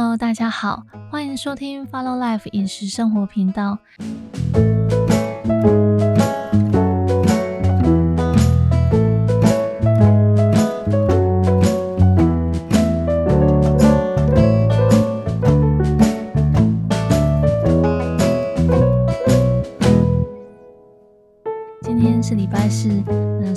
[0.00, 3.78] Hello，大家好，欢迎收听 Follow Life 饮食生活频道。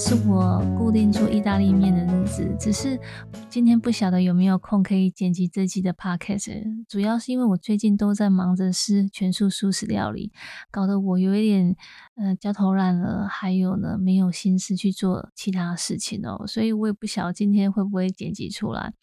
[0.03, 2.55] 是我固定做意大利面的日子。
[2.59, 2.99] 只是
[3.51, 10.31] 今天不晓得有没有空可以剪辑这期的 podcast，主要是因为我最近都在忙着吃全素素食料理，
[10.71, 11.75] 搞得我有一点
[12.21, 18.93] 呃焦头烂额，还有呢没有心思去做其他事情哦，所以我也不晓得今天会不会剪辑出来。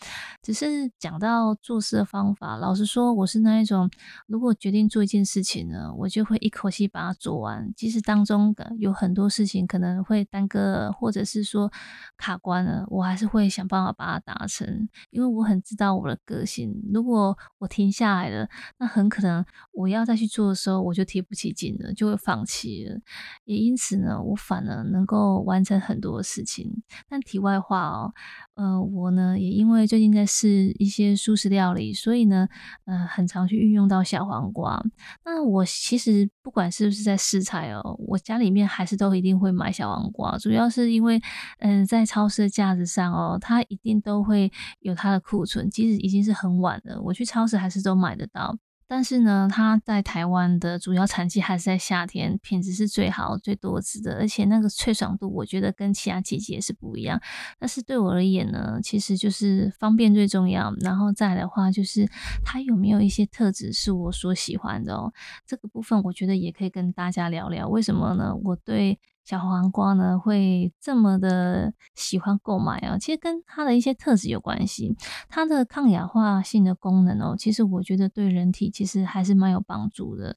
[0.41, 3.91] 只是讲到做事的方法，老实说，我是那一种，
[4.29, 11.73] 如果决定做一件事情呢，我就会一口气把它做完，即使当中有很多事情可能会耽搁，或者是说
[12.17, 16.73] 卡关了，我还是会想办法把它达成，因为我很知道我的个性。
[16.93, 23.01] 如果我停下来了，那很可能我要再去做的时候，我就提不起劲了，就会放弃了。
[23.45, 26.83] 也因此呢，我反而能够完成很多事情。
[27.09, 28.13] 但题外话哦，
[28.55, 32.49] 呃，我呢也因为最近在试一些素食料理，所以呢，
[32.85, 34.83] 呃，很常去运用到小黄瓜。
[35.25, 41.21] 那我其实不管是不是在试菜哦，我家里面还是都一定会买小黄瓜，主要是因为，
[41.59, 44.51] 嗯、在超市的架子上哦，它一定都会
[44.81, 48.57] 有它的库存，即使已经是很晚了，我去超市还是都买得到。
[48.89, 57.21] 但是呢，它在台湾的主要产季还是在夏天，品质是最好、最多汁的，而且那个脆爽度，我觉得跟其他季节是不一样。
[57.59, 62.09] 但是对我而言呢，其实就是方便最重要，然后再来的话就是
[62.43, 65.13] 它有没有一些特质是我所喜欢的哦。
[65.47, 68.35] 这个部分我觉得也可以跟大家聊聊，为什么呢？
[68.43, 68.99] 我对
[69.29, 74.97] 小黄瓜呢会这么的喜欢购买啊，其实跟它的一些特质有关系。
[75.29, 80.35] 它的抗氧化性的功能哦，其实我觉得对人体其实还是蛮有帮助的。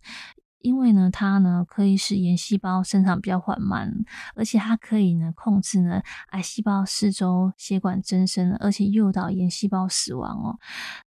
[0.61, 3.94] 因为呢，它呢可以使炎细胞生长比较缓慢，
[4.35, 10.59] 而且它可以呢控制呢癌细胞四周血管增生，而且诱导炎细胞死亡哦。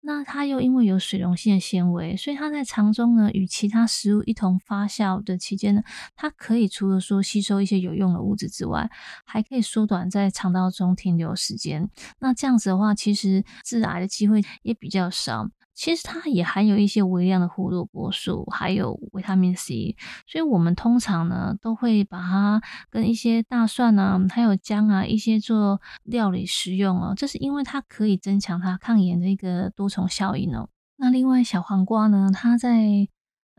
[0.00, 5.82] 那它又因为有水溶性的纤维，所以它在肠中呢与其他食物一同发酵的期间呢，
[6.16, 8.90] 它可以除了说吸收一些有用的物质之外，
[9.24, 11.88] 还可以缩短在肠道中停留时间。
[12.18, 15.48] 那这样子的话，其实致癌的机会也比较少。
[15.74, 19.96] 其实它也含有一些微量的胡萝卜素，还有维他命 C，
[20.26, 22.60] 所以我们通常呢都会把它
[22.90, 27.14] 跟一些大蒜啊，还有姜啊一些做料理食用哦。
[27.16, 30.68] 这是因为它可以增强它抗炎的一个多重效应哦。
[30.96, 33.08] 那另外小黄瓜呢，它在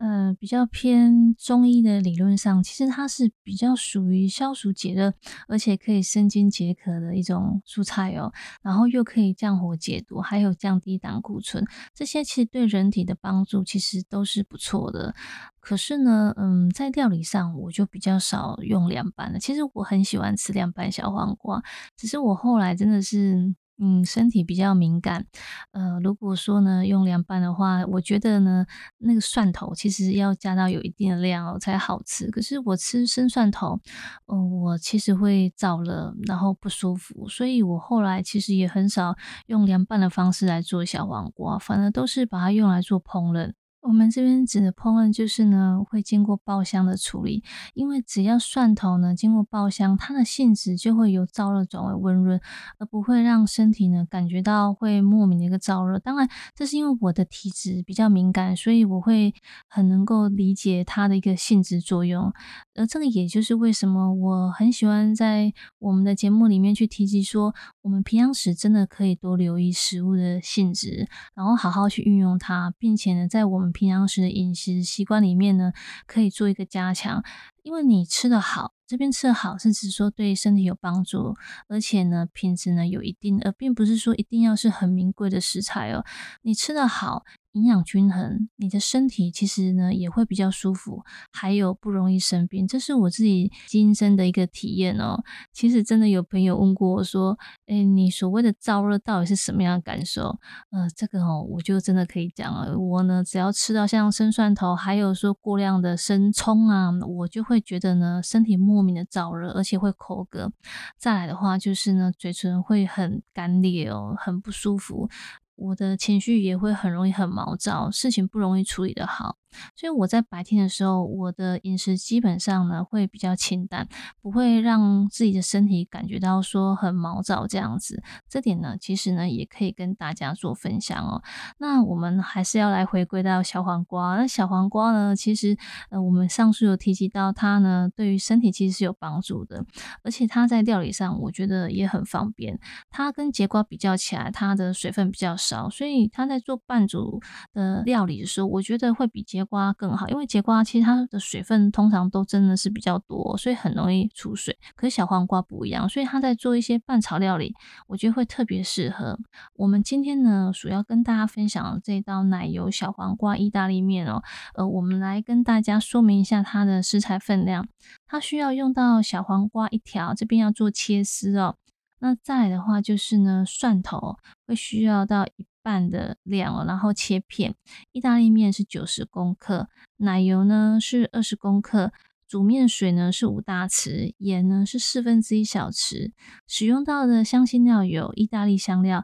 [0.04, 5.14] 呃，比较偏中医的理论上，其实它是比较属于消暑解热，
[5.48, 8.30] 而且可以生津解渴的一种蔬菜哦。
[8.60, 15.14] 然后又可以降火解毒，还有降低胆固醇，这些其实对人体的帮助其实都是不错的。
[15.58, 19.38] 可是呢，嗯，在料理上我就比较少用凉拌了。
[19.38, 21.62] 其实我很喜欢吃凉拌小黄瓜，
[21.96, 23.54] 只是我后来真的是。
[23.78, 25.26] 嗯，身体比较敏感，
[25.72, 28.64] 呃，如果说呢用凉拌的话，我觉得呢
[28.98, 32.30] 那个蒜头其实要加到有一定的量哦才好吃。
[32.30, 33.80] 可是我吃生蒜头，
[34.26, 43.52] 呃，我其实会燥了，然后不舒服，所以我后来其实也很少用凉拌的方式来做小黄瓜，反而都是把它用来做烹饪。
[43.86, 52.40] 我们这边指的烹饪，就是呢会经过爆香的处理，因为只要蒜头呢经过爆香，它的性质就会由燥热转为温润，
[52.78, 55.98] 而不会让身体呢感觉到会莫名的一个燥热。
[55.98, 59.34] 当然，这是因为我的体质比较敏感，所以我会
[59.68, 62.32] 很能够理解它的一个性质作用。
[62.74, 75.72] 而这个也就是为什么我很喜欢在我们的节目里面去提及说，我们平常时真的可以多留意食物的性质，然后好好去运用它，并且呢，在我们平常时的饮食习惯里面呢，
[76.06, 77.22] 可以做一个加强。
[77.62, 81.34] 因为你吃的好，这边吃的好是指说对身体有帮助，
[81.66, 86.04] 而且呢品质呢有一定，而并不是说一定要是很名贵的食材哦。
[86.42, 91.02] 你吃的好，营养均衡，你的身体其实呢也会比较舒服，
[91.32, 95.22] 还有不容易生病，这是我自己亲身的一个体验哦。
[95.52, 100.38] 其实真的有朋友问过我说：“哎，你所谓的燥热到底是什么样的感受？”
[100.70, 102.76] 呃，这个哦，我就真的可以讲了。
[102.76, 110.52] 我呢，只要吃到像生蒜头，还有说过量的生葱啊，我就会觉得呢身体莫名的燥热，而且会口渴。
[110.98, 115.08] 再来的话就是呢，嘴唇会很干裂哦，很不舒服。
[115.56, 119.36] 我的情绪也会很容易很毛躁，事情不容易处理的好。
[119.76, 123.88] 所以我在白天的时候，我的饮食基本上呢会比较清淡，
[124.20, 128.02] 不会让自己的身体感觉到说很毛躁这样子。
[128.28, 131.22] 这点呢，其实呢也可以跟大家做分享哦。
[131.58, 134.16] 那我们还是要来回归到小黄瓜。
[134.16, 135.56] 那小黄瓜呢，其实
[135.90, 139.64] 呃我们上述有提及到它呢，对于身体其实是有帮助的，
[140.02, 142.58] 而且它在料理上我觉得也很方便。
[142.90, 147.20] 它跟节瓜比较起来，它的水分比较少，所以它在做半煮
[147.52, 150.08] 的料理的时候，我觉得会比节瓜更好。
[150.08, 154.58] 因为节瓜其实它的水分通常都真的是比较多，所以很容易出水。
[154.74, 157.54] 可是小黄瓜不一样，所以它在做一些拌炒料理，
[157.86, 159.18] 我觉得会特别适合。
[159.54, 164.22] 我们今天呢，主要跟大家分享这道奶油小黄瓜意大利面哦。
[164.54, 167.66] 呃，我们来跟大家说明一下它的食材分量。
[168.06, 171.56] 它需要用到小黄瓜一条，这边要做切丝哦。
[172.00, 177.54] 那再来的话就是呢，蒜头会需要到一半的量哦，然后切片。
[177.92, 181.90] 意大利面是九十公克，奶油呢是二十公克，
[182.28, 186.12] 煮面水呢是五大匙，盐呢是四分之一小匙。
[186.46, 189.02] 使用到的香辛料有意大利香料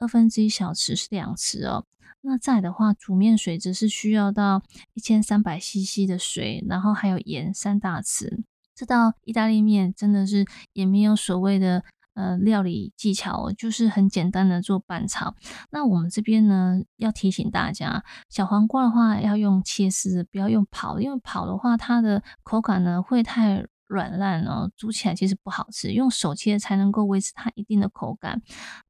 [0.00, 1.86] 二分之一小匙是两匙哦。
[2.22, 4.62] 那再的话，煮面水则是需要到
[4.94, 8.42] 一千三百 CC 的水，然后还有盐三大匙。
[8.74, 11.84] 这道意大利面真的是也没有所谓的。
[12.20, 15.34] 呃，料理技巧就是很简单的做拌炒。
[15.70, 23.66] 那我们这边呢，要提醒大家，小黄瓜的话要用切丝，不要用刨，因为刨的话，它的口感呢会太。
[23.90, 28.40] 软烂哦，煮起来其实不好吃，用手切才能够维持它一定的口感。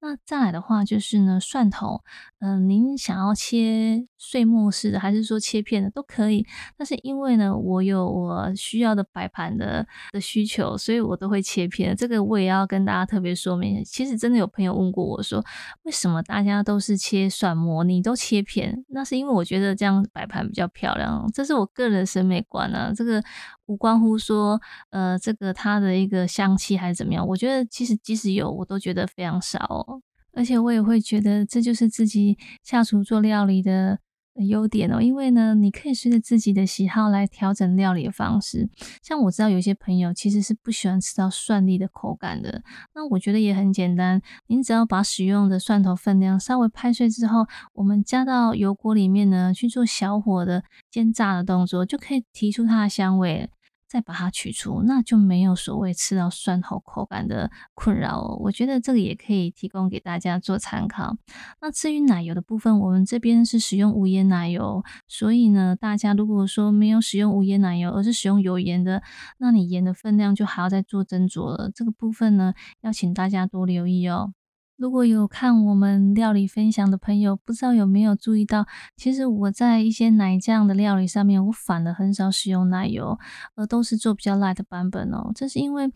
[0.00, 2.02] 那再来的话就是呢，蒜头，
[2.40, 6.46] 嗯，您想要切碎末式的，还是说切片的都可以。
[6.76, 11.96] 但是因为呢，我有我需要的摆盘的的需求，所以我都会切片。
[11.96, 13.82] 这个我也要跟大家特别说明。
[13.82, 15.42] 其实真的有朋友问过我说，
[15.84, 18.84] 为什么大家都是切蒜末，你都切片？
[18.88, 22.92] 那是因为我觉得这样摆盘比较漂亮，这是我个人审美观啊。
[22.94, 23.22] 这个。
[23.70, 27.24] 无关乎说，呃，这个它的一个香气还是怎么样？
[27.26, 30.02] 我觉得其实即使有，我都觉得非常少哦。
[30.32, 34.00] 而且我也会觉得这就是自己下厨做料理的。
[34.48, 38.70] 优点哦，因为呢，你可以随着自己的喜好来调整料理的方式。
[39.02, 42.62] 像我知道有些朋友其实是不喜欢吃到蒜粒的口感的，
[42.94, 47.44] 那我觉得也很简单，您只要把使用的蒜头分量稍微拍碎之后，
[47.74, 53.50] 我们加到油锅里面呢去做小火的煎炸的动作，就可以提出它的香味。
[53.90, 58.36] 再把它取出，那就没有所谓吃到蒜头口感的困扰哦。
[58.40, 61.16] 我觉得这个也可以提供给大家做参考。
[61.60, 69.02] 那至于奶油的部分，我们这边是使用无盐奶油，所以呢，大家如果说没有使用无盐奶油，而是使用有盐的，
[69.38, 71.72] 那你盐的分量就还要再做斟酌了。
[71.74, 74.32] 这个部分呢，要请大家多留意哦。
[74.80, 78.64] 如果有看我们料理分享的朋友，不知道有没有注意到，
[78.96, 83.18] 其实我在一些奶酱的料理上面，我反而很少使用奶油，
[83.56, 85.32] 而都是做比较 light 版本哦。
[85.34, 85.90] 这是因为。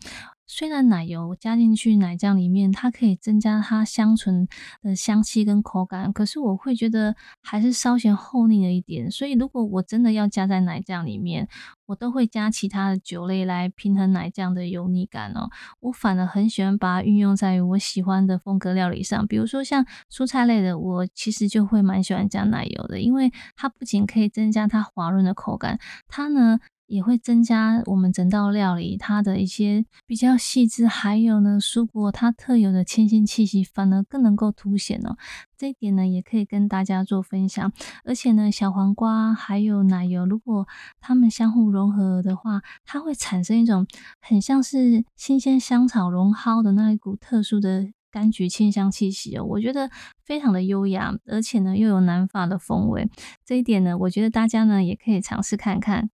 [0.47, 4.47] 虽然奶油加进去奶酱里面，它可以增加它香醇
[4.81, 9.09] 的香气跟口感，可是我会觉得还是稍显厚腻了一点。
[9.09, 11.47] 所以如果我真的要加在奶酱里面，
[11.87, 15.49] 我都会加其他的酒类来平衡奶酱的油腻感哦。
[15.79, 26.59] 我反而很喜欢把它运用在我喜欢的风格料理上，比如说像蔬菜类的，我其实就会蛮喜欢加奶油的，因为它不仅可以增加它滑润的口感，它呢。
[26.87, 35.17] 也会增加我们整道料理它的一些比较细致，还有呢，蔬果它特有的清新气息，反而更能够凸显哦。
[35.57, 37.71] 这一点呢，也可以跟大家做分享。
[38.03, 40.67] 而且呢，小黄瓜还有奶油，如果
[40.99, 43.87] 它们相互融合的话，它会产生一种
[44.21, 49.45] 很像是新鲜香草融蒿的那一股特殊的柑橘清香气息哦。
[49.45, 49.89] 我觉得
[50.23, 53.09] 非常的优雅，而且呢又有南法的风味。
[53.45, 56.09] 这一点呢，我觉得大家呢也可以尝试看看。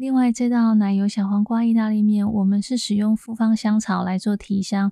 [0.00, 4.90] 另外，这道奶油小黄瓜意大利面，我们是使用复方香草来做提香，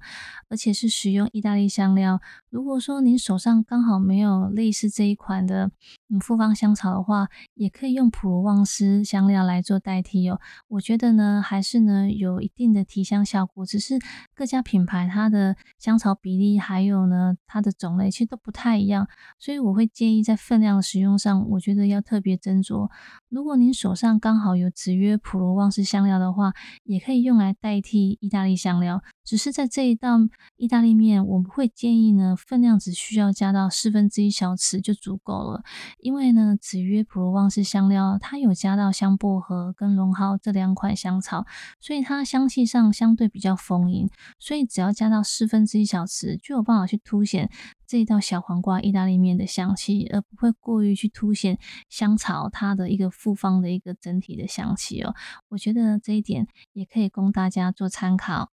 [0.51, 2.21] 而且是使用意大利香料。
[2.51, 5.71] 如果说您手上刚好没有类似这一款的
[6.11, 10.39] 嗯复方香草的话，也可以用普罗旺斯香料来做代替哦。
[10.69, 13.99] 我觉得呢，还是呢有一定的提香效果，只是
[14.35, 22.91] 各家品牌它的香草比例还有呢它的种类其实都不太一样，所以我会建议在分量的使用上，我觉得要特别斟酌。
[23.31, 26.53] 如果您手上刚好有紫约普罗旺斯香料的话，
[26.85, 29.03] 也可以用来代替意大利香料。
[29.29, 30.17] 只是在这一道
[30.57, 35.63] 意大利面，我们会建议呢，分量只需要加到四分之一小匙就足够了。
[35.99, 41.45] 因为呢，紫约普罗旺斯香料它有加到香薄荷跟龙蒿这两款香草，
[41.79, 44.09] 所以它香气上相对比较丰盈。
[44.39, 47.51] 所以只要加到四分之一小匙，就有办法去凸显
[47.87, 51.59] 这一道小黄瓜意大利面的香气，而不会过于去凸显
[51.91, 55.15] 香草它的一个复方的一个整体的香气哦。
[55.51, 58.49] 我觉得这一点也可以供大家做参考。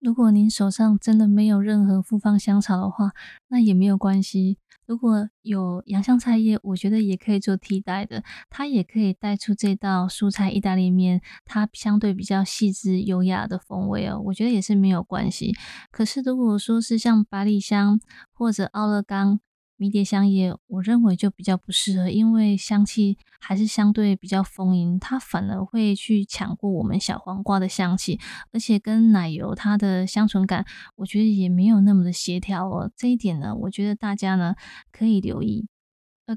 [0.00, 3.12] 如果您手上真的没有任何复方香草的话，
[3.48, 4.56] 那也没有关系。
[4.86, 15.54] 如果有洋香菜叶，我觉得也可以做替代的，它也可以带出这道蔬菜意大利面，它相对比较细致优雅的风味哦，我觉得也是没有关系。
[15.92, 18.00] 可是如果说是像百里香
[18.32, 19.38] 或者奥勒冈，
[19.80, 28.20] 迷迭香叶，我认为就比较不适合，因为香气还是相对比较丰盈，它反而会去抢过我们小黄瓜的香气，
[28.52, 32.90] 而且跟奶油它的香醇感，我觉得也没有那么的协调哦。
[32.94, 34.54] 这一点呢，我觉得大家呢
[34.92, 35.66] 可以留意。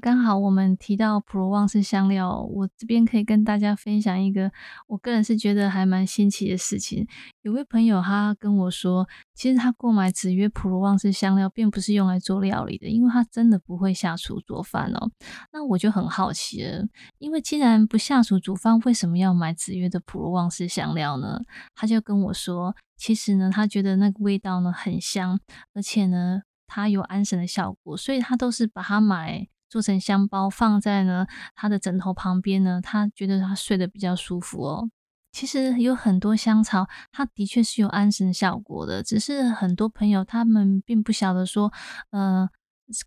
[0.00, 4.50] 刚好我们提到普罗旺斯香料，我这边可以跟大家分享一个
[4.86, 7.06] 我个人是觉得还蛮新奇的事情。
[7.42, 15.10] 有位朋友他跟我说，其实他购买紫约普罗旺斯香料，并不是用来做料理的，因为他真的不会下厨做饭哦。
[15.52, 16.84] 那我就很好奇了，
[17.18, 21.40] 因为既然不下厨煮饭，为什么要买紫约的普罗旺斯香料呢？
[21.74, 25.38] 他就跟我说，其实呢，他觉得那个味道呢很香，
[25.74, 29.46] 而且呢，它有安神的效果，所以他都是把它买。
[29.68, 34.90] 做成香包放在呢他的枕头旁边呢，他觉得他睡得比较舒服哦。
[35.32, 41.72] 其实有很多香草，它的确是有安神效果的，只是很多朋友他们并不晓得说，
[42.10, 42.48] 呃。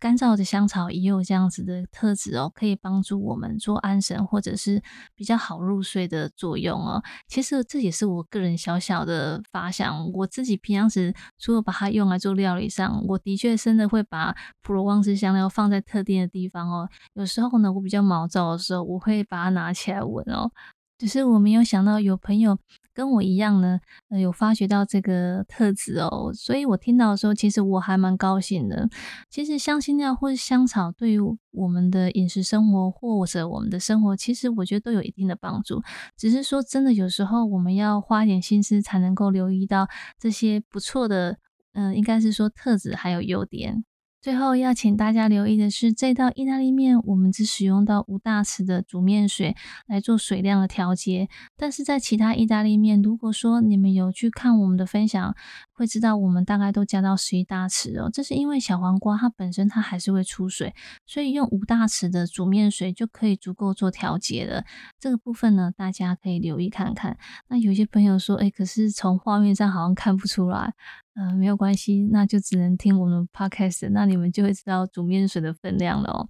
[0.00, 4.82] 干燥的香草也有这样子的特质哦，可以帮助我们做安神或者是
[5.14, 7.02] 比较好入睡的作用哦。
[7.28, 16.88] 其实这也是我个人小小的发想，我自己平常时除了把它用来做料理上，我的确真的会把普罗旺斯香料放在特定的地方哦。
[17.14, 20.50] 有时候呢，我比较毛躁的时候，我会把它拿起来闻哦。
[20.98, 22.58] 只是我没有想到有朋友。
[22.94, 23.78] 跟我一样呢，
[24.08, 28.88] 呃，有发觉到这个特质哦，所以我听到的时候，其实我还蛮高兴的。
[29.30, 31.20] 其实香辛料或是香草对于
[31.52, 35.80] 我们的饮食生活或者我们的生活，其实我觉得都有一定的帮助。
[36.16, 39.86] 只是说真的，有时候我们要花点心思，才能够留意到
[40.18, 41.38] 这些不错的，
[41.74, 43.84] 嗯，应该是说特质还有优点。
[44.20, 49.54] 最后要请大家留意的是，这道意大利面我们只使用到五大匙的煮面水
[49.86, 51.28] 来做水量的调节。
[51.56, 55.36] 但是在其他意大利面，如果说你们有去看我们的分享，
[55.72, 58.10] 会知道我们大概都加到十一大匙哦。
[58.12, 60.74] 这是因为小黄瓜它本身它还是会出水，
[61.06, 64.64] 所以用五大匙的煮面水就可以足够做调节了。
[64.98, 67.16] 这个部分呢，大家可以留意看看。
[67.48, 70.74] 那有些朋友说，哎，可是从画面上好像看不出来。
[71.18, 76.28] 呃，没有关系，那就只能听我们 podcast，那你们就会知道煮面水的分量了哦。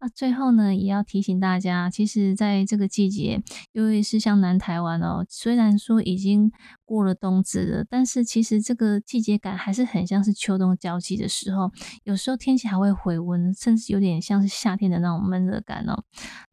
[0.00, 3.42] 那最后呢，也要提醒大家，其实在这个季节，
[3.72, 6.52] 尤其是像南台湾哦，虽然说已经
[6.88, 11.70] 过了冬至了，但是其实这个季节感还是很像是秋冬交际的时候，
[12.04, 16.02] 有时候天气还会回温，甚至有点像是夏天的那种闷热感哦。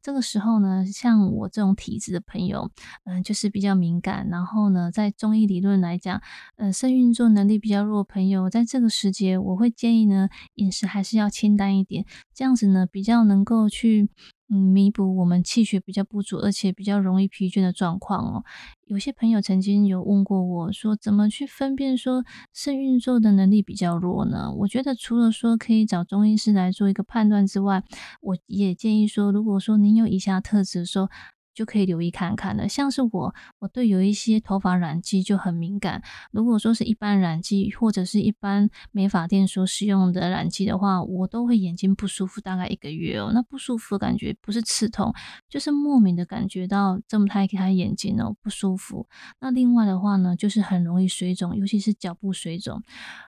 [0.02, 2.70] 这个时候呢，像我这种体质的朋友，
[3.06, 6.22] 嗯，就是比较敏感，然后呢，在中医理论来讲，
[6.58, 14.10] 呃，肾运作能力比较弱的，朋友在这个时节，我会建议呢，饮食还是要清淡一点，这样子呢，比较能够去。
[14.50, 18.44] 嗯，弥补我们气血比较不足，而且比较容易疲倦的状况哦。
[18.86, 22.24] 有些朋友曾经有问过我说，怎么去分辨说
[22.54, 24.52] 肾运作的能力比较弱呢？
[24.60, 27.84] 我觉得除了说可以找中医师来做一个判断之外，
[28.22, 31.10] 我也建议说，如果说您有以下特质说。
[31.56, 32.68] 就可以留意看看了。
[32.70, 36.04] 像是我，我对有一些头发染剂就很敏感。
[36.32, 43.32] 如果说是一般染剂或者是一般美发店所使用的染剂的话，我都会眼睛不舒服，大概一个月哦。
[43.34, 45.14] 那不舒服的感觉不是刺痛，
[45.50, 49.08] 就是莫名的感觉到睁不开开眼睛哦，不舒服。
[49.40, 52.84] 那另外的话呢，就是很容易水肿，尤其是脚部水肿。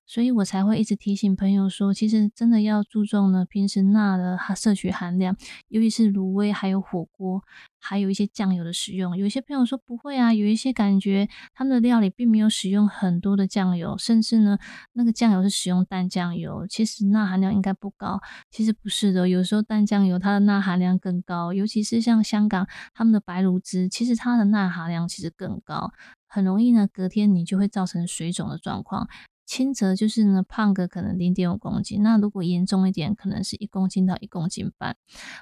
[0.06, 5.36] 所以我才会一直提醒朋友说，其实真的要注重呢平时钠的摄取含量，
[5.70, 7.44] 尤其是卤味还有火锅。
[7.90, 14.58] 还有一些酱油的使用，有些朋友说不会啊，有一些感觉他们的料理并没有使用很多的酱油，甚至呢
[14.92, 18.20] 那个酱油是使用淡酱油，其实钠含量应该不高，
[18.52, 25.92] 其实不是的，有时候淡酱油它的钠含量更高，尤其是像香港他们的白卤汁，其实它的钠含量其实更高，
[26.28, 29.08] 很容易呢隔天你就会造成水肿的状况。
[29.48, 34.98] 轻则就是呢胖个可能零点五公斤，那如果严重一点，可能是一公斤到一公斤半。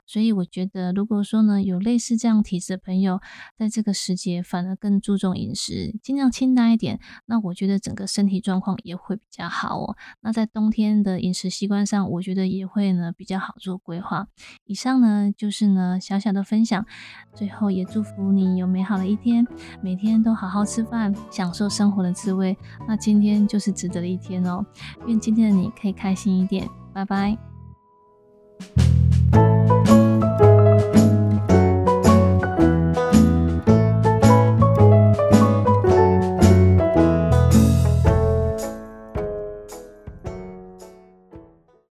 [0.06, 3.20] 所以我觉得，如果说呢有类似这样体质的朋友，
[3.58, 9.98] 在这个时节反而更注重饮食，尽量清淡一点，那我觉得整个身体状况也会比较好哦。
[10.22, 14.28] 那在冬天的饮食习惯上，我觉得也会呢比较好做规划。
[14.66, 16.86] 以上呢就是呢小小的分享，
[17.34, 19.48] 最后也祝福你有美好的一天，
[19.82, 22.56] 每天都好好吃饭，享受生活的滋味。
[22.88, 24.66] 那今天就是值的一天哦。
[25.08, 27.38] 愿今天的你可以开心一点拜拜。